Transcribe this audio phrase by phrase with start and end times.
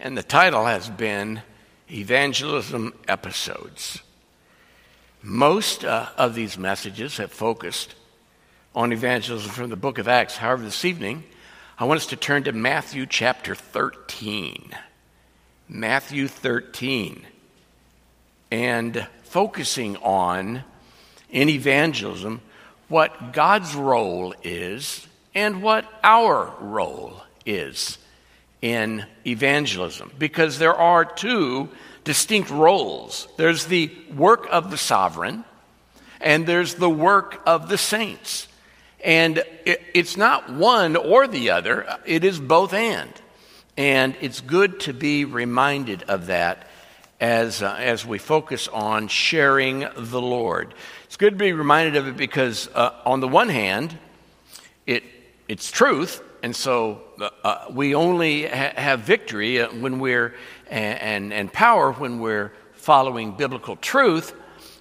[0.00, 1.42] and the title has been
[1.90, 4.00] Evangelism Episodes.
[5.22, 7.94] Most uh, of these messages have focused
[8.74, 10.38] on evangelism from the book of Acts.
[10.38, 11.24] However, this evening,
[11.78, 14.70] I want us to turn to Matthew chapter 13.
[15.68, 17.26] Matthew 13.
[18.50, 20.64] And focusing on,
[21.28, 22.40] in evangelism,
[22.88, 27.98] what God's role is and what our role is
[28.62, 30.12] in evangelism.
[30.18, 31.68] Because there are two
[32.04, 35.44] distinct roles there's the work of the sovereign,
[36.20, 38.48] and there's the work of the saints.
[39.02, 43.12] And it's not one or the other, it is both and.
[43.76, 46.66] And it's good to be reminded of that
[47.18, 50.74] as, uh, as we focus on sharing the Lord.
[51.04, 53.96] It's good to be reminded of it because, uh, on the one hand,
[54.86, 55.02] it,
[55.48, 60.34] it's truth, and so uh, uh we only ha- have victory uh, when we're
[60.68, 64.32] and, and, power when we're following biblical truth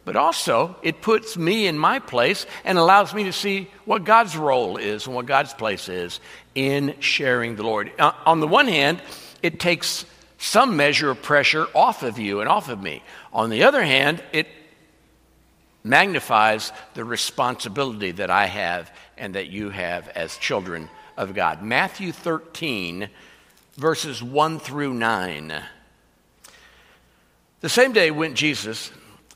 [0.05, 4.35] but also it puts me in my place and allows me to see what God's
[4.35, 6.19] role is and what God's place is
[6.55, 7.91] in sharing the Lord.
[7.99, 9.01] Uh, on the one hand,
[9.43, 10.05] it takes
[10.39, 13.03] some measure of pressure off of you and off of me.
[13.33, 14.47] On the other hand, it
[15.83, 20.89] magnifies the responsibility that I have and that you have as children
[21.19, 21.61] of God.
[21.61, 23.09] Matthew 13,
[23.75, 25.61] verses 1 through 9.
[27.59, 28.89] The same day went Jesus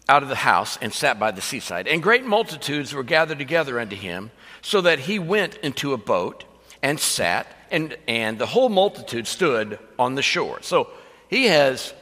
[0.08, 1.88] out of the house and sat by the seaside.
[1.90, 6.46] And great multitudes were gathered together unto him, so that he went into a boat
[6.82, 10.62] and sat, and, and the whole multitude stood on the shore.
[10.62, 10.90] So
[11.30, 11.94] he has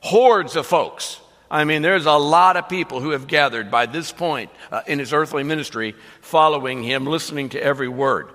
[0.00, 1.20] hordes of folks.
[1.50, 4.98] I mean, there's a lot of people who have gathered by this point uh, in
[4.98, 8.28] his earthly ministry, following him, listening to every word.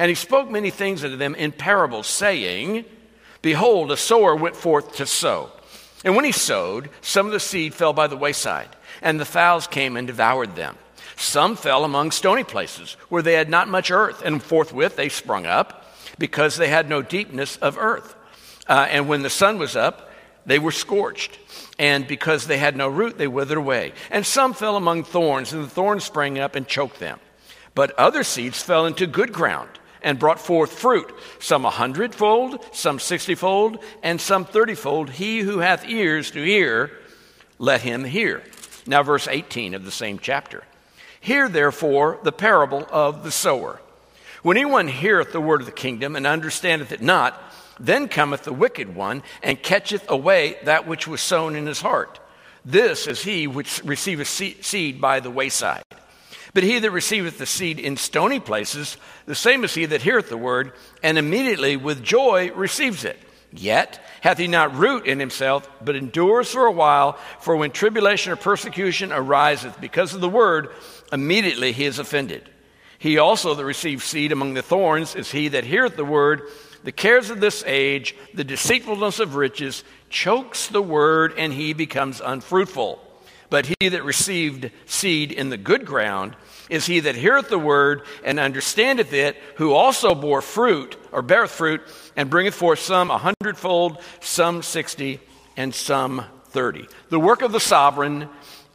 [0.00, 2.86] And he spoke many things unto them in parables, saying,
[3.42, 5.50] Behold, a sower went forth to sow.
[6.06, 8.70] And when he sowed, some of the seed fell by the wayside,
[9.02, 10.78] and the fowls came and devoured them.
[11.16, 15.44] Some fell among stony places, where they had not much earth, and forthwith they sprung
[15.44, 18.14] up, because they had no deepness of earth.
[18.66, 20.10] Uh, and when the sun was up,
[20.46, 21.38] they were scorched.
[21.78, 23.92] And because they had no root, they withered away.
[24.10, 27.20] And some fell among thorns, and the thorns sprang up and choked them.
[27.74, 29.68] But other seeds fell into good ground
[30.02, 35.10] and brought forth fruit, some a hundredfold, some sixtyfold, and some thirtyfold.
[35.10, 36.90] He who hath ears to hear,
[37.58, 38.42] let him hear.
[38.86, 40.64] Now, verse 18 of the same chapter.
[41.20, 43.80] Hear therefore the parable of the sower.
[44.42, 47.38] When anyone heareth the word of the kingdom and understandeth it not,
[47.78, 52.20] then cometh the wicked one and catcheth away that which was sown in his heart.
[52.64, 55.82] This is he which receiveth seed by the wayside.
[56.52, 58.96] But he that receiveth the seed in stony places,
[59.26, 60.72] the same is he that heareth the word,
[61.02, 63.18] and immediately with joy receives it.
[63.52, 67.18] Yet hath he not root in himself, but endures for a while.
[67.40, 70.70] For when tribulation or persecution ariseth because of the word,
[71.12, 72.48] immediately he is offended.
[72.98, 76.42] He also that receives seed among the thorns is he that heareth the word.
[76.84, 82.20] The cares of this age, the deceitfulness of riches, chokes the word, and he becomes
[82.20, 83.02] unfruitful.
[83.50, 86.36] But he that received seed in the good ground
[86.68, 91.50] is he that heareth the word and understandeth it, who also bore fruit, or beareth
[91.50, 91.82] fruit,
[92.16, 95.20] and bringeth forth some a hundredfold, some sixty,
[95.56, 96.86] and some thirty.
[97.08, 98.28] The work of the sovereign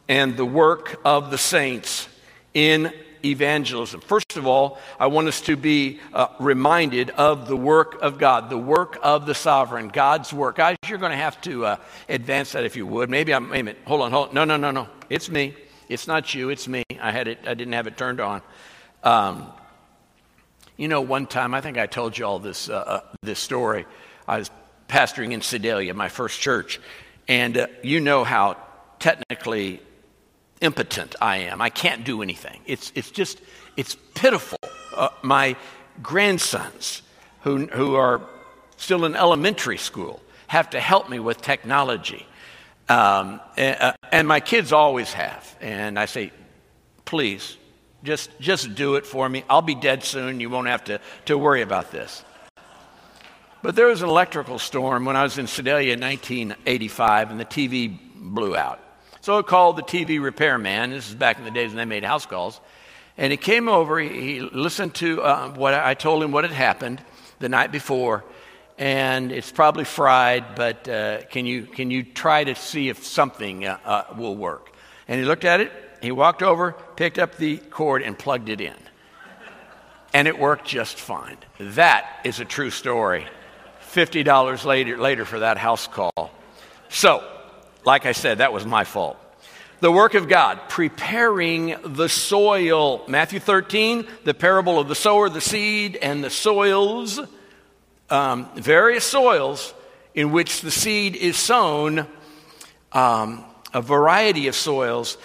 [0.08, 2.08] and the work of the saints
[2.52, 2.92] in
[3.30, 4.00] evangelism.
[4.00, 8.50] First of all, I want us to be uh, reminded of the work of God,
[8.50, 10.56] the work of the sovereign, God's work.
[10.56, 11.76] Guys, you're going to have to uh,
[12.08, 13.10] advance that if you would.
[13.10, 14.34] Maybe I'm, wait a minute, hold on, hold on.
[14.34, 14.88] No, no, no, no.
[15.10, 15.54] It's me.
[15.88, 16.82] It's not you, it's me.
[17.00, 18.42] I had it, I didn't have it turned on.
[19.02, 19.52] Um,
[20.76, 23.86] you know, one time, I think I told you all this, uh, uh this story.
[24.26, 24.50] I was
[24.88, 26.80] pastoring in Sedalia, my first church,
[27.28, 28.56] and uh, you know how
[28.98, 29.80] technically
[30.60, 31.60] impotent I am.
[31.60, 32.60] I can't do anything.
[32.66, 33.40] It's, it's just,
[33.76, 34.58] it's pitiful.
[34.94, 35.56] Uh, my
[36.02, 37.02] grandsons,
[37.42, 38.22] who, who are
[38.76, 42.26] still in elementary school, have to help me with technology.
[42.88, 45.56] Um, and, uh, and my kids always have.
[45.60, 46.32] And I say,
[47.04, 47.56] please,
[48.04, 49.44] just, just do it for me.
[49.50, 50.40] I'll be dead soon.
[50.40, 52.24] You won't have to, to worry about this.
[53.62, 57.44] But there was an electrical storm when I was in Sedalia in 1985, and the
[57.44, 58.80] TV blew out.
[59.26, 60.90] So I called the TV repairman.
[60.90, 62.60] This is back in the days when they made house calls.
[63.18, 63.98] And he came over.
[63.98, 67.02] He, listened to uh, what I told him what had happened
[67.40, 68.22] the night before.
[68.78, 73.66] And it's probably fried, but uh, can, you, can you try to see if something
[73.66, 74.70] uh, uh, will work?
[75.08, 75.72] And he looked at it.
[76.00, 78.76] He walked over, picked up the cord, and plugged it in.
[80.14, 81.38] And it worked just fine.
[81.58, 83.26] That is a true story
[83.92, 86.30] $50 later, later for that house call.
[86.88, 87.35] So,
[87.86, 89.16] like I said, that was my fault.
[89.80, 93.04] The work of God, preparing the soil.
[93.08, 97.20] Matthew 13, the parable of the sower, the seed, and the soils,
[98.10, 99.72] um, various soils
[100.14, 102.06] in which the seed is sown,
[102.92, 105.18] um, a variety of soils,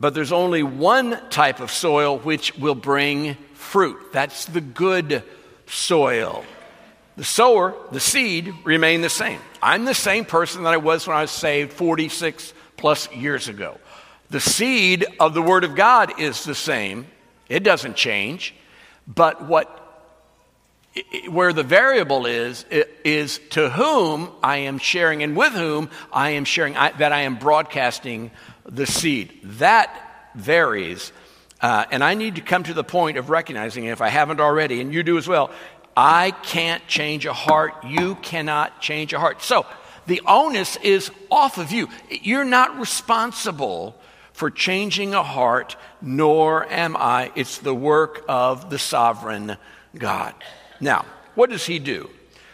[0.00, 4.12] but there's only one type of soil which will bring fruit.
[4.12, 5.22] That's the good
[5.66, 6.44] soil.
[7.16, 9.40] The sower, the seed, remain the same.
[9.62, 13.78] I'm the same person that I was when I was saved 46 plus years ago.
[14.30, 17.06] The seed of the Word of God is the same,
[17.48, 18.54] it doesn't change.
[19.06, 19.74] But what
[21.30, 22.64] where the variable is
[23.04, 27.20] is to whom I am sharing and with whom I am sharing I, that I
[27.20, 28.30] am broadcasting
[28.64, 29.38] the seed.
[29.44, 31.12] That varies,
[31.60, 34.80] uh, and I need to come to the point of recognizing, if I haven't already,
[34.80, 35.50] and you do as well,
[36.00, 37.72] I can't change a heart.
[37.84, 39.42] You cannot change a heart.
[39.42, 39.66] So
[40.06, 41.88] the onus is off of you.
[42.08, 43.96] You're not responsible
[44.32, 47.32] for changing a heart, nor am I.
[47.34, 49.56] It's the work of the sovereign
[49.96, 50.34] God.
[50.78, 51.04] Now,
[51.34, 52.08] what does he do?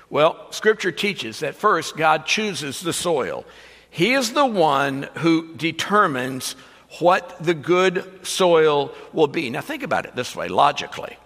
[0.09, 3.45] Well, scripture teaches that first, God chooses the soil.
[3.91, 6.57] He is the one who determines
[6.99, 9.51] what the good soil will be.
[9.51, 11.19] Now, think about it this way logically.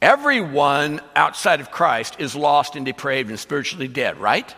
[0.00, 4.54] Everyone outside of Christ is lost and depraved and spiritually dead, right?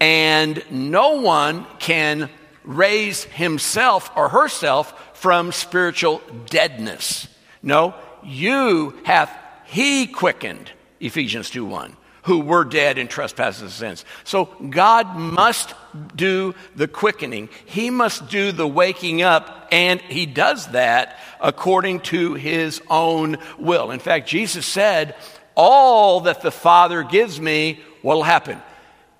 [0.00, 2.30] And no one can
[2.64, 7.28] raise himself or herself from spiritual deadness.
[7.62, 7.94] No,
[8.24, 9.30] you hath
[9.66, 14.04] he quickened, Ephesians 2 1, who were dead in trespasses and sins.
[14.24, 15.74] So God must
[16.14, 22.34] do the quickening, He must do the waking up, and He does that according to
[22.34, 23.90] His own will.
[23.90, 25.14] In fact, Jesus said,
[25.54, 28.60] All that the Father gives me will happen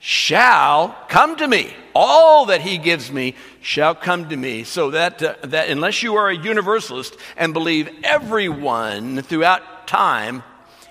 [0.01, 1.73] shall come to me.
[1.95, 4.65] All that he gives me shall come to me.
[4.65, 10.43] So that, uh, that unless you are a universalist and believe everyone throughout time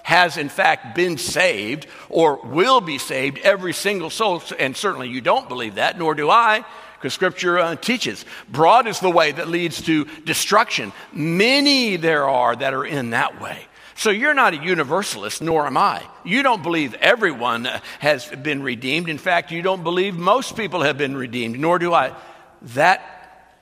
[0.09, 5.21] has in fact been saved or will be saved, every single soul, and certainly you
[5.21, 6.65] don't believe that, nor do I,
[6.95, 10.91] because scripture uh, teaches broad is the way that leads to destruction.
[11.13, 13.59] Many there are that are in that way.
[13.93, 16.01] So you're not a universalist, nor am I.
[16.25, 17.65] You don't believe everyone
[17.99, 19.09] has been redeemed.
[19.09, 22.15] In fact, you don't believe most people have been redeemed, nor do I.
[22.73, 22.99] That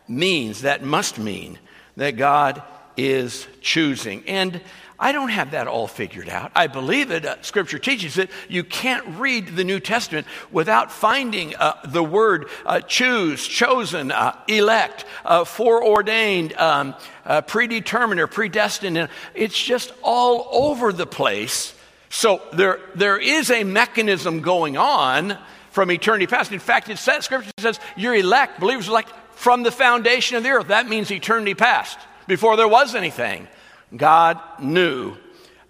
[0.07, 1.59] means, that must mean,
[1.97, 2.63] that God
[2.95, 4.23] is choosing.
[4.27, 4.61] And
[4.99, 6.51] I don't have that all figured out.
[6.55, 7.23] I believe it.
[7.23, 8.31] Uh, scripture teaches it.
[8.49, 14.35] You can't read the New Testament without finding uh, the word uh, choose, chosen, uh,
[14.47, 16.95] elect, uh, foreordained, um,
[17.25, 19.07] uh, predetermined, or predestined.
[19.35, 21.75] It's just all over the place.
[22.09, 25.37] So there, there is a mechanism going on
[25.69, 26.51] from eternity past.
[26.51, 30.49] In fact, it says, Scripture says, you're elect, believers elect from the foundation of the
[30.49, 30.69] earth.
[30.69, 33.47] That means eternity past, before there was anything.
[33.95, 35.15] God knew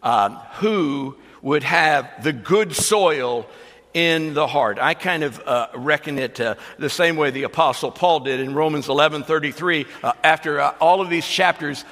[0.01, 3.45] um, who would have the good soil
[3.93, 4.77] in the heart.
[4.79, 8.53] I kind of uh, reckon it uh, the same way the Apostle Paul did in
[8.53, 9.85] Romans 11 33.
[10.03, 11.83] Uh, after uh, all of these chapters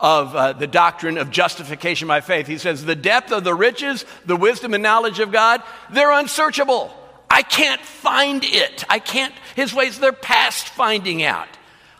[0.00, 4.04] of uh, the doctrine of justification by faith, he says, The depth of the riches,
[4.26, 6.92] the wisdom and knowledge of God, they're unsearchable.
[7.30, 8.84] I can't find it.
[8.90, 11.48] I can't, his ways, they're past finding out.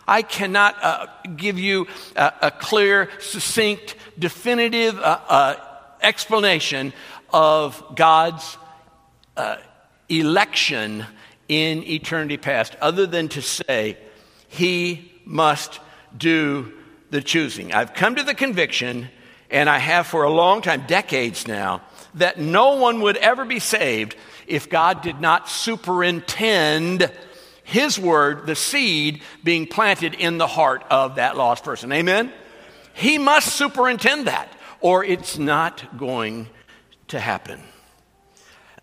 [0.07, 5.55] I cannot uh, give you a, a, clear, succinct, definitive uh, uh,
[6.01, 6.93] explanation
[7.31, 8.57] of God's
[9.37, 9.57] uh,
[10.09, 11.05] election
[11.47, 13.97] in eternity past, other than to say,
[14.47, 15.79] He must
[16.15, 16.73] do
[17.09, 17.73] the choosing.
[17.73, 19.09] I've come to the conviction,
[19.49, 21.81] and I have for a long time, decades now,
[22.15, 24.15] that no one would ever be saved
[24.47, 27.11] if God did not superintend
[27.63, 31.91] his word, the seed, being planted in the heart of that lost person.
[31.91, 32.31] Amen?
[32.93, 34.51] He must superintend that,
[34.81, 36.49] or it's not going
[37.07, 37.61] to happen.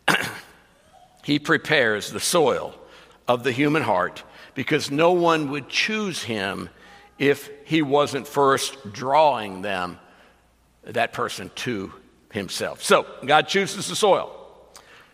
[1.24, 2.74] he prepares the soil
[3.28, 6.68] of the human heart because no one would choose him
[7.18, 9.98] if he wasn't first drawing them,
[10.84, 11.92] that person, to
[12.32, 12.82] himself.
[12.82, 14.34] So, God chooses the soil.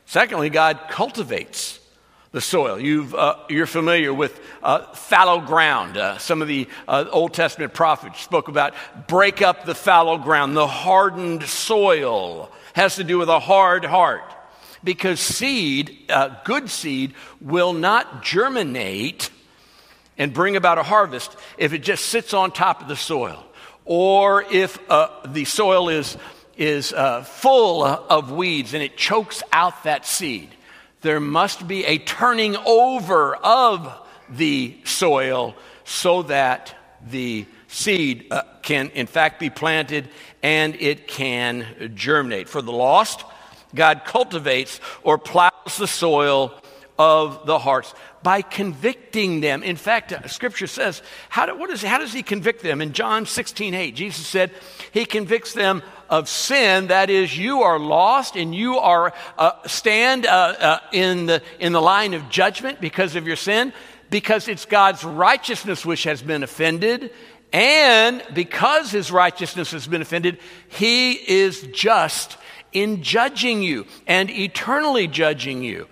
[0.07, 1.81] Secondly, God cultivates
[2.37, 2.79] the soil.
[2.79, 5.97] you are uh, familiar with uh, fallow ground.
[5.97, 8.75] Uh, some of the uh, Old Testament prophets spoke about
[9.09, 10.55] break up the fallow ground.
[10.55, 14.35] The hardened soil has to do with a hard heart.
[14.85, 19.31] Because seed, uh, good seed, will not germinate
[20.19, 23.43] and bring about a harvest if it just sits on top of the soil.
[23.87, 26.19] Or if uh, the soil is
[26.59, 26.93] is
[27.25, 30.51] full of weeds and it chokes out that seed.
[31.07, 33.97] There must be a turning over of
[34.29, 36.75] the soil so that
[37.09, 40.09] the seed uh, can, in fact, be planted
[40.43, 42.49] and it can germinate.
[42.49, 43.23] For the lost,
[43.73, 46.53] God cultivates or plows the soil
[46.99, 47.95] of the hearts
[48.27, 49.63] by convicting them.
[49.63, 52.81] In fact, uh, Scripture says, how, do, how does He convict them?
[52.81, 54.51] In John 16 8, Jesus said,
[54.91, 55.81] He convicts them
[56.11, 56.89] of sin.
[56.89, 61.73] That is, you are lost and you are uh, stand uh, uh, in, the, in
[61.73, 63.73] the line of judgment because of your sin,
[64.11, 67.13] because it's God's righteousness which has been offended.
[67.53, 72.39] And because his righteousness has been offended, he is just
[72.73, 75.87] in judging you and eternally judging you.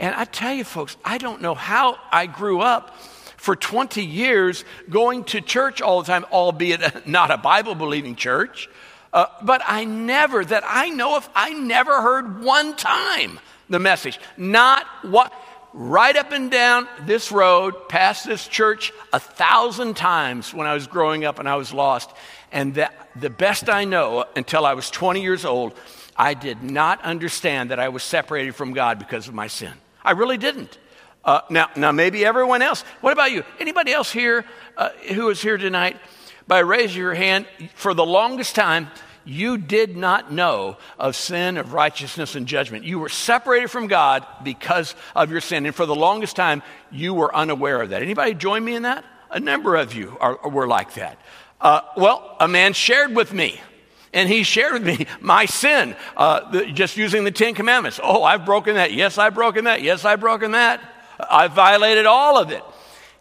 [0.00, 2.98] And I tell you, folks, I don't know how I grew up
[3.36, 8.68] for 20 years going to church all the time, albeit not a Bible believing church.
[9.12, 13.38] Uh, but I never, that I know of, I never heard one time
[13.68, 14.18] the message.
[14.38, 15.32] Not what,
[15.74, 20.86] right up and down this road, past this church, a thousand times when I was
[20.86, 22.10] growing up and I was lost.
[22.52, 22.74] And
[23.16, 25.74] the best I know, until I was 20 years old,
[26.16, 29.72] I did not understand that I was separated from God because of my sin.
[30.04, 30.78] I really didn't.
[31.24, 32.82] Uh, now, now, maybe everyone else.
[33.02, 33.44] What about you?
[33.58, 34.44] Anybody else here
[34.76, 35.98] uh, who is here tonight?
[36.46, 38.88] By raising your hand, for the longest time,
[39.24, 42.84] you did not know of sin, of righteousness, and judgment.
[42.84, 47.12] You were separated from God because of your sin, and for the longest time, you
[47.12, 48.02] were unaware of that.
[48.02, 49.04] Anybody join me in that?
[49.30, 51.20] A number of you are, were like that.
[51.60, 53.60] Uh, well, a man shared with me
[54.12, 58.00] and he shared with me my sin, uh, the, just using the Ten Commandments.
[58.02, 58.92] Oh, I've broken that.
[58.92, 59.82] Yes, I've broken that.
[59.82, 60.80] Yes, I've broken that.
[61.30, 62.62] I've violated all of it.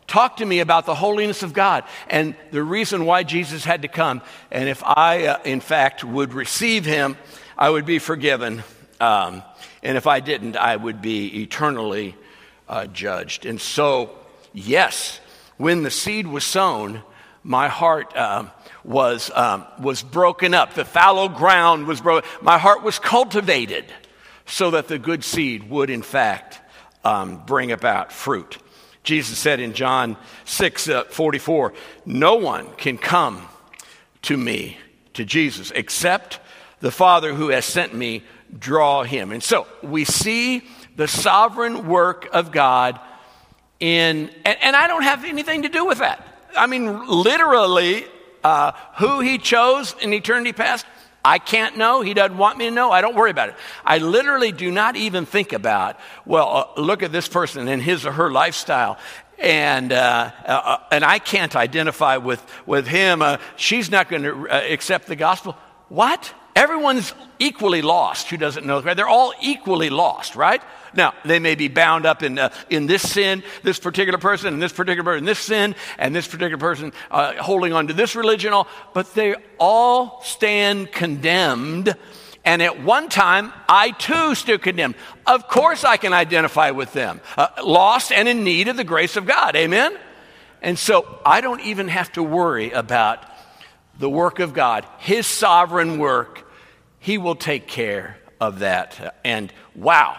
[0.07, 3.87] Talk to me about the holiness of God and the reason why Jesus had to
[3.87, 4.23] come.
[4.49, 7.15] And if I, uh, in fact, would receive him,
[7.55, 8.63] I would be forgiven.
[8.99, 9.43] Um,
[9.83, 12.15] and if I didn't, I would be eternally
[12.67, 13.45] uh, judged.
[13.45, 14.09] And so,
[14.51, 15.19] yes,
[15.57, 17.03] when the seed was sown,
[17.43, 18.45] my heart uh,
[18.83, 20.73] was, um, was broken up.
[20.73, 22.29] The fallow ground was broken.
[22.41, 23.85] My heart was cultivated
[24.45, 26.59] so that the good seed would, in fact,
[27.03, 28.57] um, bring about fruit.
[29.03, 31.73] Jesus said in John 6 uh, 44,
[32.05, 33.47] No one can come
[34.23, 34.77] to me,
[35.13, 36.39] to Jesus, except
[36.79, 38.23] the Father who has sent me
[38.57, 39.31] draw him.
[39.31, 40.63] And so we see
[40.95, 42.99] the sovereign work of God
[43.79, 46.25] in, and, and I don't have anything to do with that.
[46.57, 48.05] I mean, literally,
[48.43, 50.85] uh, who he chose in eternity past,
[51.23, 52.01] I can't know.
[52.01, 52.91] He doesn't want me to know.
[52.91, 53.55] I don't worry about it.
[53.85, 58.05] I literally do not even think about, well, uh, look at this person and his
[58.05, 58.97] or her lifestyle.
[59.37, 63.21] And, uh, uh, and I can't identify with, with him.
[63.21, 65.57] Uh, she's not going to uh, accept the gospel.
[65.89, 66.33] What?
[66.55, 68.81] Everyone's equally lost who doesn't know.
[68.81, 70.61] They're all equally lost, right?
[70.93, 74.61] Now, they may be bound up in, uh, in this sin, this particular person, and
[74.61, 78.53] this particular person, this sin, and this particular person uh, holding on to this religion,
[78.53, 81.95] all, but they all stand condemned.
[82.45, 84.95] And at one time, I too stood condemned.
[85.25, 89.15] Of course, I can identify with them, uh, lost and in need of the grace
[89.17, 89.55] of God.
[89.55, 89.97] Amen?
[90.61, 93.25] And so I don't even have to worry about
[93.97, 96.45] the work of God, His sovereign work
[96.99, 99.17] he will take care of that.
[99.23, 100.17] And wow,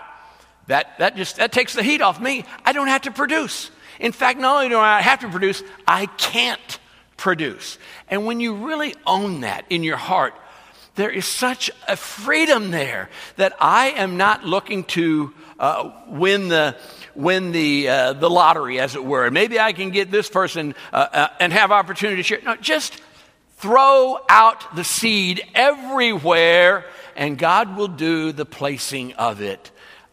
[0.70, 2.44] that, that just that takes the heat off me.
[2.64, 3.70] I don't have to produce.
[3.98, 6.78] In fact, not only do I have to produce, I can't
[7.16, 7.78] produce.
[8.08, 10.34] And when you really own that in your heart,
[10.94, 16.76] there is such a freedom there that I am not looking to uh, win the
[17.14, 19.30] win the uh, the lottery, as it were.
[19.30, 22.40] Maybe I can get this person uh, uh and have opportunity to share.
[22.42, 23.00] No, just
[23.60, 29.70] Throw out the seed everywhere, and God will do the placing of it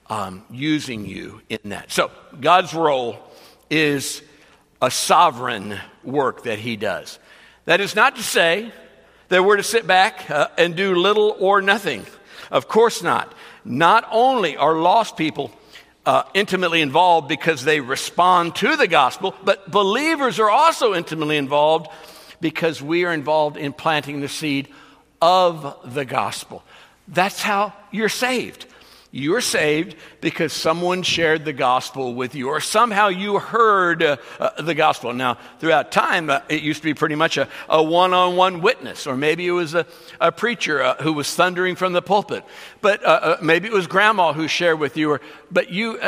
[0.09, 1.91] um, using you in that.
[1.91, 3.19] So, God's role
[3.69, 4.21] is
[4.81, 7.19] a sovereign work that He does.
[7.65, 8.71] That is not to say
[9.29, 12.05] that we're to sit back uh, and do little or nothing.
[12.51, 13.33] Of course not.
[13.65, 15.51] Not only are lost people
[16.05, 21.89] uh, intimately involved because they respond to the gospel, but believers are also intimately involved
[22.39, 24.69] because we are involved in planting the seed
[25.21, 26.63] of the gospel.
[27.09, 28.65] That's how you're saved.
[29.17, 34.61] You're saved because someone shared the gospel with you, or somehow you heard uh, uh,
[34.61, 35.11] the gospel.
[35.11, 39.07] Now, throughout time, uh, it used to be pretty much a one on one witness,
[39.07, 39.87] or maybe it was a,
[40.21, 42.43] a preacher uh, who was thundering from the pulpit,
[42.81, 45.99] but uh, uh, maybe it was grandma who shared with you, or, but you,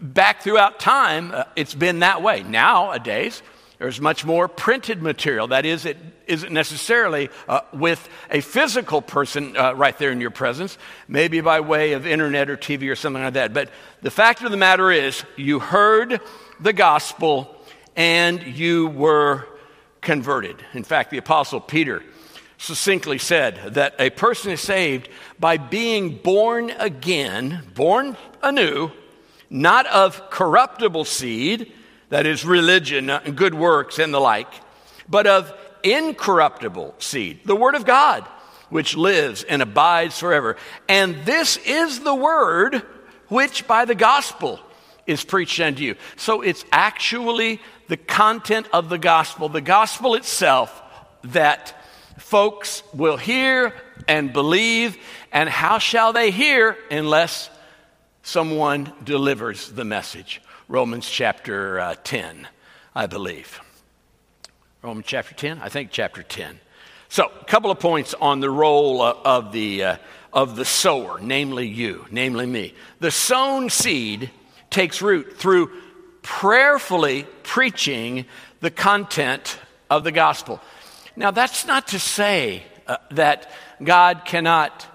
[0.00, 2.42] back throughout time, it's been that way.
[2.42, 3.40] Nowadays,
[3.82, 5.48] there's much more printed material.
[5.48, 5.96] That is, it,
[6.28, 11.58] isn't necessarily uh, with a physical person uh, right there in your presence, maybe by
[11.58, 13.52] way of internet or TV or something like that.
[13.52, 13.70] But
[14.00, 16.20] the fact of the matter is, you heard
[16.60, 17.56] the gospel
[17.96, 19.48] and you were
[20.00, 20.64] converted.
[20.74, 22.04] In fact, the Apostle Peter
[22.58, 25.08] succinctly said that a person is saved
[25.40, 28.92] by being born again, born anew,
[29.50, 31.72] not of corruptible seed,
[32.12, 34.52] that is religion, uh, good works, and the like,
[35.08, 35.50] but of
[35.82, 38.22] incorruptible seed, the Word of God,
[38.68, 40.58] which lives and abides forever.
[40.90, 42.82] And this is the Word
[43.28, 44.60] which by the gospel
[45.06, 45.96] is preached unto you.
[46.16, 50.82] So it's actually the content of the gospel, the gospel itself,
[51.24, 51.82] that
[52.18, 53.72] folks will hear
[54.06, 54.98] and believe.
[55.32, 57.48] And how shall they hear unless
[58.22, 60.42] someone delivers the message?
[60.72, 62.48] Romans chapter uh, 10,
[62.94, 63.60] I believe.
[64.80, 65.58] Romans chapter 10?
[65.58, 66.58] I think chapter 10.
[67.10, 69.96] So, a couple of points on the role uh, of the, uh,
[70.32, 72.72] of the sower, namely you, namely me.
[73.00, 74.30] The sown seed
[74.70, 75.72] takes root through
[76.22, 78.24] prayerfully preaching
[78.60, 79.58] the content
[79.90, 80.58] of the gospel.
[81.16, 83.50] Now, that's not to say uh, that
[83.84, 84.86] God cannot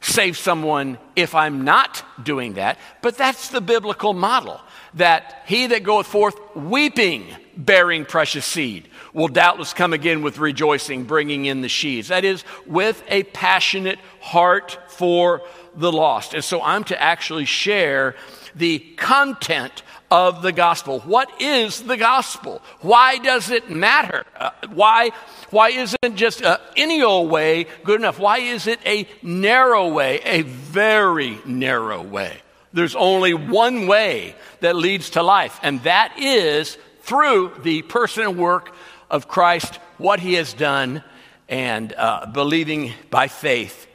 [0.00, 4.58] save someone if I'm not doing that, but that's the biblical model
[4.98, 7.26] that he that goeth forth weeping,
[7.56, 12.08] bearing precious seed, will doubtless come again with rejoicing, bringing in the sheaves.
[12.08, 15.42] That is, with a passionate heart for
[15.74, 16.34] the lost.
[16.34, 18.14] And so I'm to actually share
[18.54, 21.00] the content of the gospel.
[21.00, 22.62] What is the gospel?
[22.80, 24.24] Why does it matter?
[24.36, 25.10] Uh, why,
[25.50, 28.18] why isn't just uh, any old way good enough?
[28.18, 32.40] Why is it a narrow way, a very narrow way?
[32.72, 38.38] There's only one way that leads to life, and that is through the person and
[38.38, 38.74] work
[39.10, 41.02] of Christ, what he has done,
[41.48, 43.86] and uh, believing by faith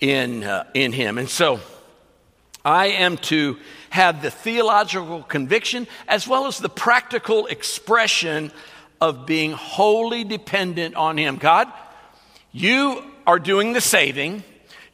[0.00, 1.18] in, uh, in him.
[1.18, 1.60] And so
[2.64, 3.58] I am to
[3.90, 8.50] have the theological conviction as well as the practical expression
[9.00, 11.36] of being wholly dependent on him.
[11.36, 11.72] God,
[12.52, 14.42] you are doing the saving.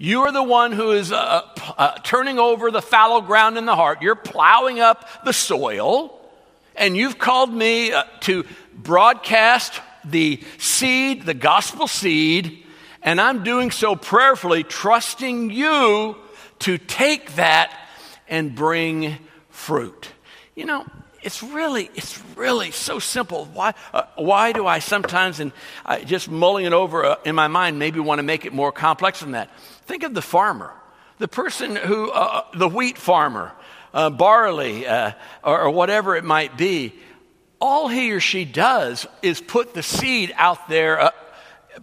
[0.02, 1.42] You are the one who is uh,
[1.78, 4.02] uh, turning over the fallow ground in the heart.
[4.02, 6.20] You're plowing up the soil.
[6.74, 12.64] And you've called me uh, to broadcast the seed, the gospel seed.
[13.00, 16.16] And I'm doing so prayerfully, trusting you
[16.58, 17.72] to take that
[18.26, 19.18] and bring
[19.50, 20.08] fruit.
[20.56, 20.86] You know,
[21.22, 23.46] it's really, it's really so simple.
[23.52, 25.52] Why, uh, why do I sometimes, and
[26.04, 29.20] just mulling it over uh, in my mind, maybe want to make it more complex
[29.20, 29.50] than that?
[29.86, 30.72] Think of the farmer,
[31.18, 33.52] the person who, uh, uh, the wheat farmer,
[33.94, 35.12] uh, barley, uh,
[35.44, 36.94] or, or, whatever it might be.
[37.60, 41.10] All he or she does is put the seed out there, uh,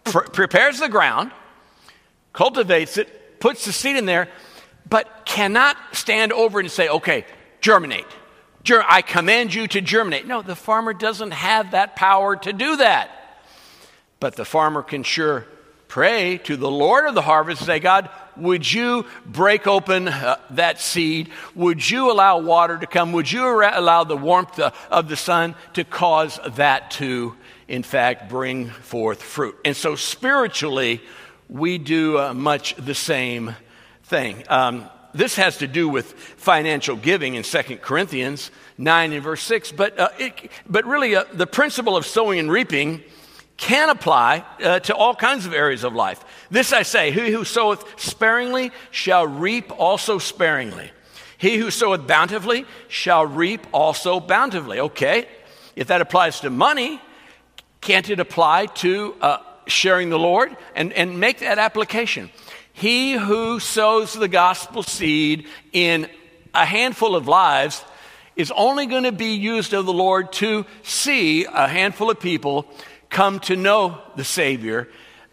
[0.04, 1.32] pr- prepares the ground,
[2.34, 4.28] cultivates it, puts the seed in there,
[4.88, 7.25] but cannot stand over and say, okay,
[7.62, 8.08] germinate.
[8.77, 10.27] I command you to germinate.
[10.27, 13.12] No, the farmer doesn't have that power to do that.
[14.19, 15.45] But the farmer can sure
[15.88, 20.38] pray to the Lord of the harvest and say, God, would you break open uh,
[20.51, 21.29] that seed?
[21.55, 23.12] Would you allow water to come?
[23.13, 27.36] Would you allow the warmth uh, of the sun to cause that to,
[27.67, 29.58] in fact, bring forth fruit?
[29.65, 31.01] And so, spiritually,
[31.49, 33.55] we do uh, much the same
[34.03, 34.43] thing.
[34.47, 39.72] Um, this has to do with financial giving in 2 Corinthians 9 and verse 6,
[39.74, 43.04] but, uh, it, but really, uh, the principle of sowing and reaping
[43.58, 46.24] can apply uh, to all kinds of areas of life.
[46.50, 50.91] This I say He who soweth sparingly shall reap also sparingly.
[51.38, 54.80] He who soweth bountifully shall reap also bountifully.
[54.80, 55.28] Okay,
[55.76, 57.02] if that applies to money,
[57.82, 60.56] can't it apply to uh, sharing the Lord?
[60.76, 62.30] And, and make that application.
[62.79, 66.07] He who sows the gospel seed in
[66.53, 67.83] a handful of lives
[68.37, 72.65] is only going to be used of the Lord to see a handful of people
[73.09, 74.87] come to know the Savior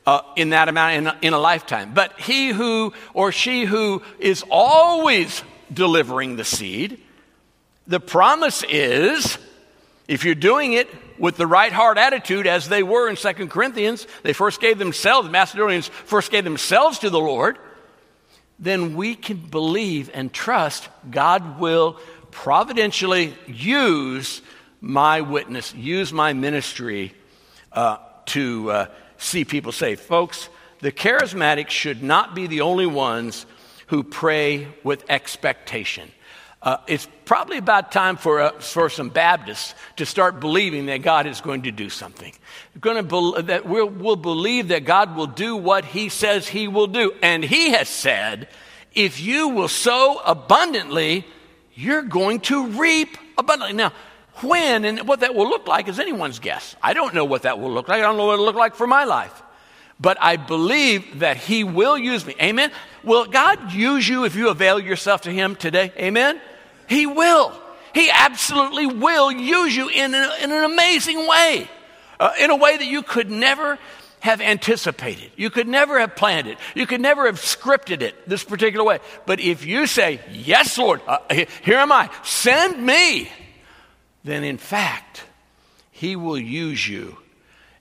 [0.07, 1.95] uh, in that amount in a, in a lifetime.
[1.95, 7.01] But he who or she who is always delivering the seed,
[7.87, 9.39] the promise is
[10.09, 14.07] if you're doing it with the right heart attitude, as they were in Second Corinthians,
[14.23, 17.59] they first gave themselves, the Macedonians first gave themselves to the Lord,
[18.59, 21.99] then we can believe and trust God will
[22.31, 24.43] providentially use
[24.81, 27.15] my witness, use my ministry
[27.73, 28.87] uh, to uh,
[29.19, 30.01] see people saved.
[30.01, 30.49] Folks,
[30.81, 33.47] the charismatics should not be the only ones
[33.89, 36.11] who pray with expectation.
[36.63, 41.27] Uh, it's probably about time for, uh, for some Baptists to start believing that God
[41.27, 42.33] is going to do something.
[42.81, 46.67] Going to be- that we'll, we'll believe that God will do what He says He
[46.67, 47.13] will do.
[47.23, 48.49] And He has said,
[48.95, 51.27] if you will sow abundantly,
[51.75, 53.77] you're going to reap abundantly.
[53.77, 53.93] Now,
[54.41, 56.75] when and what that will look like is anyone's guess.
[56.83, 57.99] I don't know what that will look like.
[57.99, 59.43] I don't know what it'll look like for my life.
[59.99, 62.35] But I believe that He will use me.
[62.41, 62.71] Amen.
[63.03, 65.93] Will God use you if you avail yourself to Him today?
[65.97, 66.41] Amen?
[66.89, 67.53] He will.
[67.95, 71.69] He absolutely will use you in, a, in an amazing way,
[72.21, 73.79] uh, in a way that you could never
[74.21, 75.31] have anticipated.
[75.37, 76.59] You could never have planned it.
[76.75, 78.99] You could never have scripted it this particular way.
[79.25, 81.19] But if you say, Yes, Lord, uh,
[81.63, 83.31] here am I, send me,
[84.25, 85.25] then in fact,
[85.91, 87.17] He will use you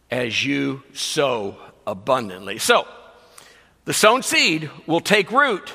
[0.10, 2.58] as you sow abundantly.
[2.58, 2.88] So,
[3.86, 5.74] the sown seed will take root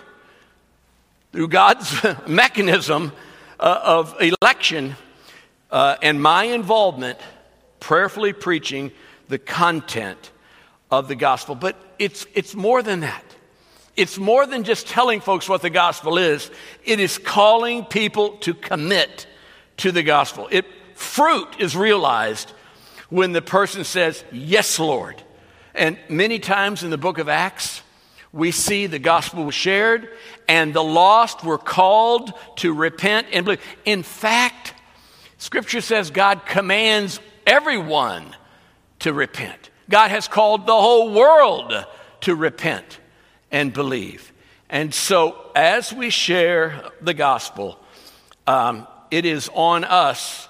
[1.32, 3.12] through God's mechanism
[3.58, 4.96] uh, of election
[5.70, 7.18] uh, and my involvement,
[7.78, 8.90] prayerfully preaching
[9.28, 10.30] the content
[10.90, 11.54] of the gospel.
[11.54, 13.24] But it's, it's more than that.
[13.96, 16.50] It's more than just telling folks what the gospel is,
[16.84, 19.26] it is calling people to commit
[19.78, 20.48] to the gospel.
[20.50, 22.50] It, fruit is realized
[23.08, 25.22] when the person says, Yes, Lord.
[25.74, 27.82] And many times in the book of Acts,
[28.32, 30.08] we see the gospel was shared
[30.48, 33.62] and the lost were called to repent and believe.
[33.84, 34.74] In fact,
[35.38, 38.36] scripture says God commands everyone
[39.00, 39.70] to repent.
[39.88, 41.72] God has called the whole world
[42.22, 43.00] to repent
[43.50, 44.32] and believe.
[44.68, 47.76] And so, as we share the gospel,
[48.46, 50.48] um, it is on us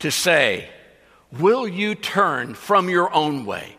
[0.00, 0.68] to say,
[1.30, 3.76] Will you turn from your own way?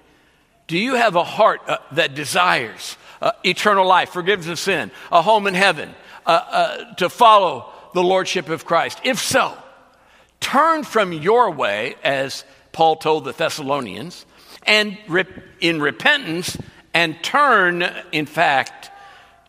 [0.74, 5.22] Do you have a heart uh, that desires uh, eternal life, forgiveness of sin, a
[5.22, 5.94] home in heaven,
[6.26, 9.00] uh, uh, to follow the Lordship of Christ?
[9.04, 9.56] If so,
[10.40, 14.26] turn from your way, as Paul told the Thessalonians,
[14.64, 14.98] and
[15.62, 16.58] in repentance,
[16.92, 18.90] and turn, in fact,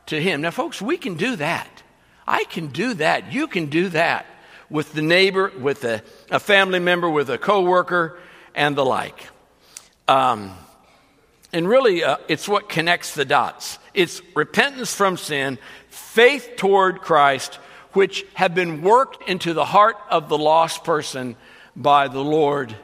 [0.09, 0.43] to Him.
[0.43, 1.83] Now, folks, we can do that.
[2.27, 3.33] I can do that.
[3.33, 4.27] You can do that
[4.69, 8.19] with the neighbor, with a, a family member, with a coworker,
[8.55, 9.31] and the like.
[10.07, 10.55] Um,
[11.55, 13.79] and really, uh, it's what connects the dots.
[13.95, 15.57] It's repentance from sin,
[15.88, 17.55] faith toward Christ,
[17.93, 21.37] which have been worked into the heart of the lost person
[21.77, 22.75] by the Lord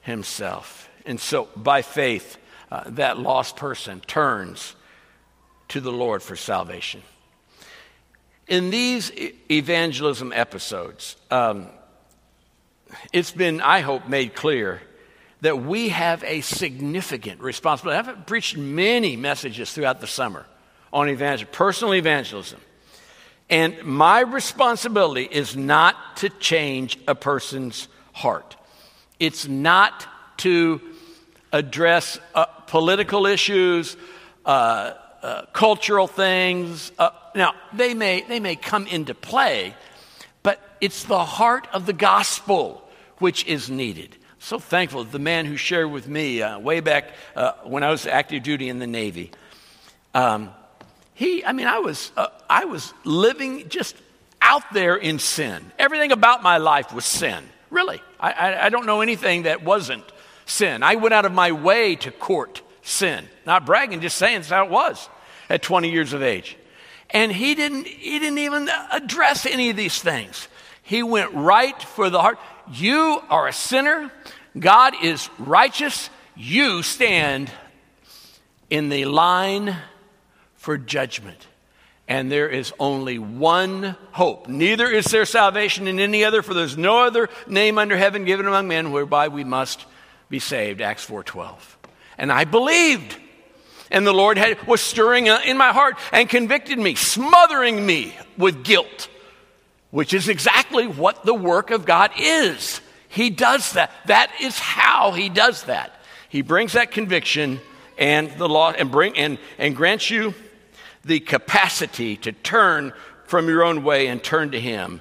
[0.00, 0.88] Himself.
[1.04, 2.38] And so, by faith,
[2.72, 4.74] uh, that lost person turns
[5.68, 7.02] to the Lord for salvation.
[8.46, 9.12] In these
[9.50, 11.66] evangelism episodes, um,
[13.12, 14.80] it's been, I hope, made clear
[15.40, 18.08] that we have a significant responsibility.
[18.08, 20.46] I've preached many messages throughout the summer
[20.92, 22.60] on evangelism, personal evangelism.
[23.50, 28.56] And my responsibility is not to change a person's heart.
[29.18, 30.06] It's not
[30.38, 30.80] to
[31.52, 33.96] address uh, political issues,
[34.44, 36.92] uh, uh, cultural things.
[36.98, 39.74] Uh, now, they may, they may come into play,
[40.42, 42.82] but it's the heart of the gospel
[43.18, 45.04] which is needed so thankful.
[45.04, 48.68] The man who shared with me uh, way back uh, when I was active duty
[48.68, 49.30] in the Navy,
[50.14, 50.50] um,
[51.14, 53.96] he, I mean, I was, uh, I was living just
[54.40, 55.72] out there in sin.
[55.78, 57.42] Everything about my life was sin.
[57.70, 58.00] Really.
[58.18, 60.04] I, I, I don't know anything that wasn't
[60.46, 60.82] sin.
[60.82, 63.28] I went out of my way to court sin.
[63.46, 65.08] Not bragging, just saying that's how it was
[65.48, 66.56] at 20 years of age.
[67.10, 70.48] And he didn't, he didn't even address any of these things.
[70.82, 72.38] He went right for the heart.
[72.72, 74.10] You are a sinner.
[74.58, 76.10] God is righteous.
[76.36, 77.50] You stand
[78.70, 79.76] in the line
[80.56, 81.46] for judgment.
[82.06, 84.48] And there is only one hope.
[84.48, 88.46] Neither is there salvation in any other, for there's no other name under heaven given
[88.46, 89.84] among men whereby we must
[90.30, 90.80] be saved.
[90.80, 91.76] Acts 4:12.
[92.16, 93.16] And I believed.
[93.90, 98.62] And the Lord had, was stirring in my heart and convicted me, smothering me with
[98.62, 99.08] guilt
[99.90, 102.80] which is exactly what the work of God is.
[103.08, 103.90] He does that.
[104.06, 105.94] That is how he does that.
[106.28, 107.60] He brings that conviction
[107.96, 110.34] and the law and bring and, and grants you
[111.04, 112.92] the capacity to turn
[113.24, 115.00] from your own way and turn to him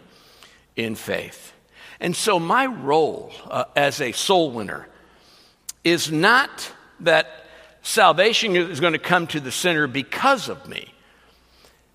[0.76, 1.54] in faith.
[2.00, 4.88] And so my role uh, as a soul winner
[5.84, 6.72] is not
[7.02, 7.46] that
[7.82, 10.94] salvation is going to come to the sinner because of me,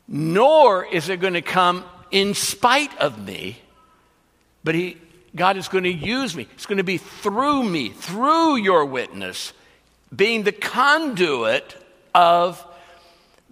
[0.08, 3.58] nor is it going to come in spite of me,
[4.62, 4.98] but he,
[5.34, 6.46] God is going to use me.
[6.54, 9.52] It's going to be through me, through your witness,
[10.14, 11.76] being the conduit
[12.14, 12.64] of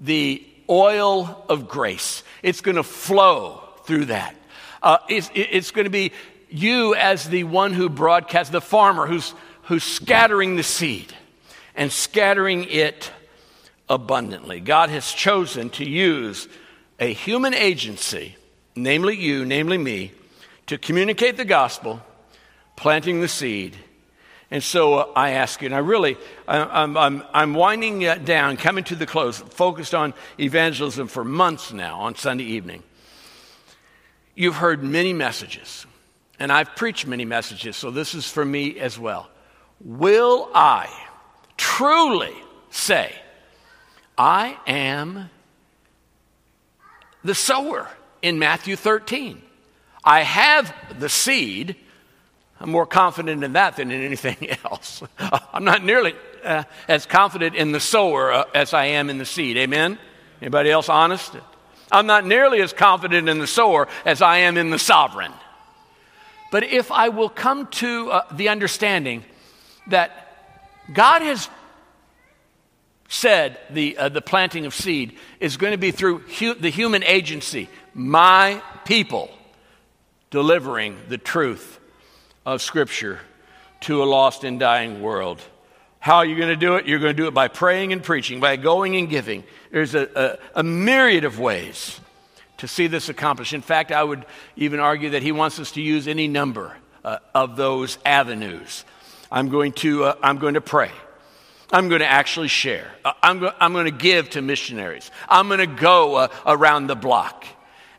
[0.01, 2.23] the oil of grace.
[2.43, 4.37] It's going to flow through that.
[4.83, 6.13] Uh, it's, it's going to be
[6.51, 11.13] you as the one who broadcasts, the farmer who's, who's scattering the seed
[11.75, 13.11] and scattering it
[13.89, 14.61] abundantly.
[14.61, 16.49] God has chosen to use
[16.99, 18.37] a human agency,
[18.75, 20.13] namely you, namely me,
[20.67, 22.01] to communicate the gospel,
[22.77, 23.77] planting the seed.
[24.51, 26.17] And so uh, I ask you, and I really,
[26.49, 31.73] I, am I'm, I'm winding down, coming to the close, focused on evangelism for months
[31.73, 32.83] now on Sunday evening.
[34.35, 35.87] You've heard many messages,
[36.39, 39.29] and I've preached many messages, so this is for me as well.
[39.81, 40.89] Will I
[41.57, 42.35] truly
[42.71, 43.15] say,
[44.17, 45.31] I am
[47.23, 47.89] the sower
[48.23, 49.41] in Matthew 13?
[50.05, 51.77] I have the seed.
[52.59, 55.03] I'm more confident in that than in anything else.
[55.53, 59.25] I'm not nearly uh, as confident in the sower uh, as I am in the
[59.25, 59.57] seed.
[59.57, 59.99] Amen?
[60.41, 61.37] Anybody else honest?
[61.93, 65.33] I'm not nearly as confident in the sower as I am in the sovereign.
[66.51, 69.25] But if I will come to uh, the understanding
[69.89, 70.35] that
[70.93, 71.49] God has
[73.09, 77.03] said the, uh, the planting of seed is going to be through hu- the human
[77.03, 79.31] agency, my people
[80.31, 81.79] delivering the truth
[82.47, 83.21] of Scripture
[83.81, 85.41] to a lost and dying world.
[85.99, 86.87] How are you going to do it?
[86.87, 89.45] You're going to do it by praying and preaching, by going and giving.
[89.71, 92.01] There's a, a, a myriad of ways
[92.59, 93.53] to see this accomplished.
[93.53, 94.25] In fact, I would
[94.57, 98.85] even argue that he wants us to use any number uh, of those avenues.
[99.31, 100.91] I'm going to, uh, I'm going to pray.
[101.73, 102.91] I'm going to actually share.
[103.05, 105.11] Uh, I'm, go- I'm going to give to missionaries.
[105.29, 107.47] I'm going to go uh, around the block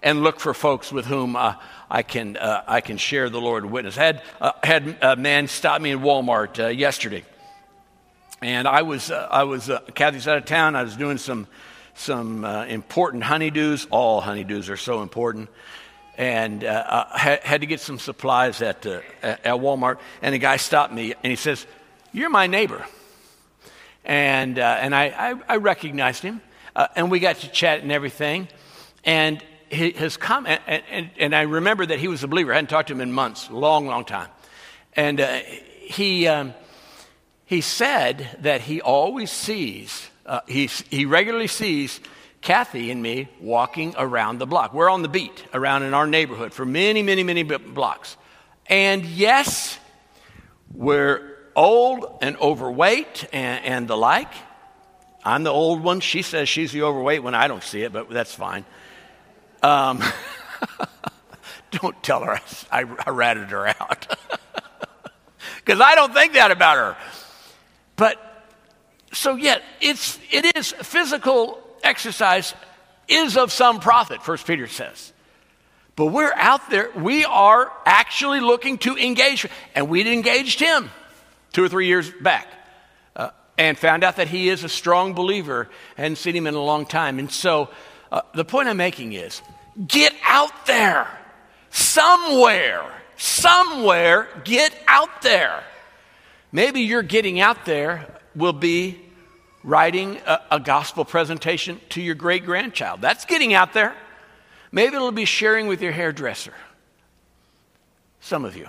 [0.03, 1.55] and look for folks with whom uh,
[1.89, 3.97] I, can, uh, I can share the Lord witness.
[3.97, 4.23] I had,
[4.63, 7.23] had a man stop me in Walmart yesterday
[8.43, 10.75] and I was, uh, I was, uh, Kathy's out of town.
[10.75, 11.45] I was doing some,
[11.93, 13.85] some uh, important honeydews.
[13.91, 15.49] All honeydews are so important.
[16.17, 19.99] And uh, I had, to get some supplies at, uh, at Walmart.
[20.23, 21.67] And the guy stopped me and he says,
[22.11, 22.83] You're my neighbor.
[24.03, 26.41] And, uh, and I, I, I, recognized him.
[26.95, 28.47] and we got to chat and everything.
[29.05, 32.51] And his comment, and, and, and, I remember that he was a believer.
[32.51, 34.29] I hadn't talked to him in months, long, long time.
[34.93, 36.53] And he, um,
[37.45, 42.01] he said that he always sees, uh, he, he regularly sees
[42.41, 44.73] Kathy and me walking around the block.
[44.73, 48.17] We're on the beat around in our neighborhood for many, many, many blocks.
[48.67, 49.79] And yes,
[50.73, 54.33] we're old and overweight and, and the like.
[55.23, 55.99] I'm the old one.
[55.99, 57.35] She says she's the overweight one.
[57.35, 58.65] I don't see it, but that's fine.
[59.63, 60.03] Um,
[61.71, 62.39] don't tell her
[62.71, 64.17] I, I ratted her out.
[65.63, 66.97] Because I don't think that about her.
[67.95, 68.17] But
[69.13, 72.55] so yet it's it is physical exercise
[73.07, 75.13] is of some profit, First Peter says.
[75.95, 79.45] But we're out there, we are actually looking to engage,
[79.75, 80.89] and we'd engaged him
[81.53, 82.47] two or three years back.
[83.15, 85.69] Uh, and found out that he is a strong believer.
[85.97, 87.19] Hadn't seen him in a long time.
[87.19, 87.69] And so
[88.11, 89.41] uh, the point I'm making is
[89.87, 91.07] get out there.
[91.69, 95.63] Somewhere, somewhere, get out there.
[96.51, 98.99] Maybe your getting out there will be
[99.63, 102.99] writing a, a gospel presentation to your great grandchild.
[103.01, 103.95] That's getting out there.
[104.71, 106.53] Maybe it'll be sharing with your hairdresser.
[108.19, 108.67] Some of you.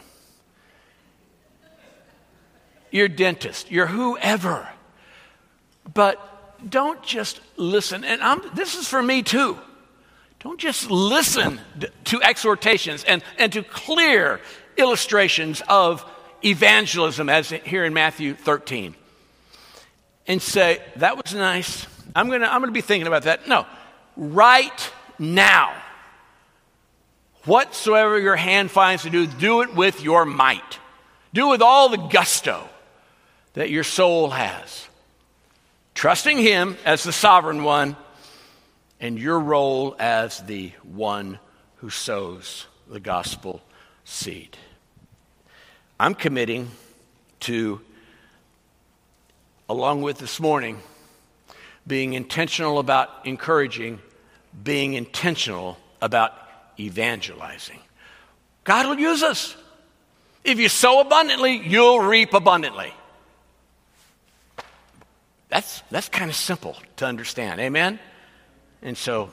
[2.91, 4.69] Your dentist, your whoever.
[5.93, 6.32] But
[6.69, 8.05] don't just listen.
[8.05, 9.59] And I'm, this is for me too.
[10.41, 11.61] Don't just listen
[12.05, 14.41] to exhortations and, and to clear
[14.77, 16.05] illustrations of
[16.45, 18.95] evangelism, as here in Matthew 13,
[20.27, 21.87] and say, That was nice.
[22.15, 23.47] I'm going to I'm going to be thinking about that.
[23.47, 23.67] No,
[24.17, 25.75] right now.
[27.45, 30.79] Whatsoever your hand finds to do, do it with your might.
[31.35, 32.69] Do it with all the gusto
[33.55, 34.87] that your soul has.
[35.95, 37.97] Trusting Him as the sovereign one
[39.01, 41.39] and your role as the one
[41.77, 43.61] who sows the gospel
[44.05, 44.57] seed.
[45.99, 46.71] I'm committing
[47.41, 47.81] to,
[49.69, 50.81] along with this morning,
[51.87, 54.01] being intentional about encouraging,
[54.63, 56.33] being intentional about
[56.79, 57.81] evangelizing.
[58.65, 59.57] God will use us.
[60.45, 62.93] If you sow abundantly, you'll reap abundantly.
[65.53, 67.61] That's, that's kind of simple to understand.
[67.61, 67.99] Amen?
[68.81, 69.29] And so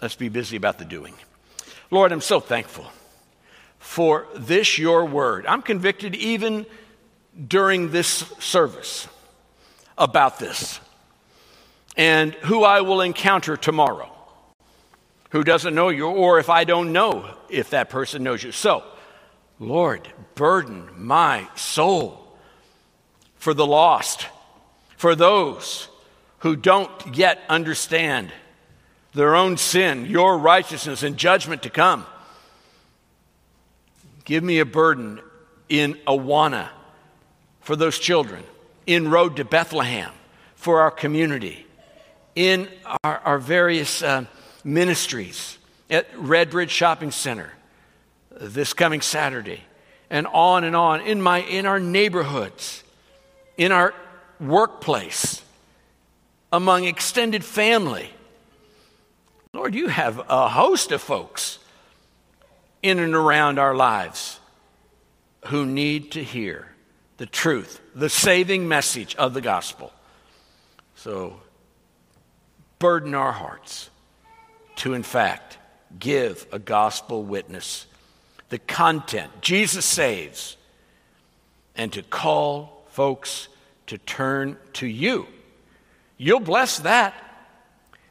[0.00, 1.12] let's be busy about the doing.
[1.90, 2.90] Lord, I'm so thankful
[3.78, 5.44] for this your word.
[5.44, 6.64] I'm convicted even
[7.46, 9.08] during this service
[9.98, 10.80] about this
[11.98, 14.10] and who I will encounter tomorrow.
[15.30, 18.52] who doesn't know you, or if I don't know if that person knows you.
[18.52, 18.82] So,
[19.58, 22.38] Lord, burden my soul
[23.36, 24.26] for the lost,
[24.98, 25.88] for those
[26.40, 28.32] who don't yet understand
[29.14, 32.04] their own sin, your righteousness, and judgment to come.
[34.24, 35.20] Give me a burden
[35.68, 36.68] in Awana
[37.60, 38.42] for those children,
[38.86, 40.10] in Road to Bethlehem
[40.56, 41.64] for our community,
[42.34, 42.68] in
[43.04, 44.24] our, our various uh,
[44.64, 45.58] ministries
[45.88, 47.52] at Redbridge Shopping Center
[48.30, 49.62] this coming Saturday,
[50.10, 52.82] and on and on in, my, in our neighborhoods,
[53.56, 53.94] in our
[54.40, 55.42] workplace,
[56.52, 58.10] among extended family.
[59.52, 61.58] Lord, you have a host of folks
[62.82, 64.38] in and around our lives
[65.46, 66.68] who need to hear
[67.16, 69.92] the truth, the saving message of the gospel.
[70.94, 71.40] So,
[72.78, 73.90] burden our hearts
[74.76, 75.58] to, in fact,
[75.98, 77.86] give a gospel witness.
[78.50, 80.56] The content, Jesus saves,
[81.74, 83.48] and to call folks
[83.88, 85.26] to turn to you.
[86.16, 87.14] You'll bless that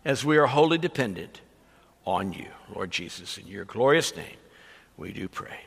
[0.05, 1.41] as we are wholly dependent
[2.05, 3.37] on you, Lord Jesus.
[3.37, 4.37] In your glorious name,
[4.97, 5.66] we do pray.